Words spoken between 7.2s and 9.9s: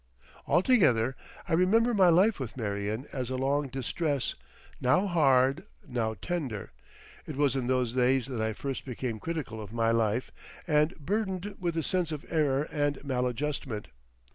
It was in those days that I first became critical of